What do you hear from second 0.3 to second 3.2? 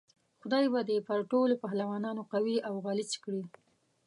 خدای به دې پر ټولو پهلوانانو قوي او غلیچ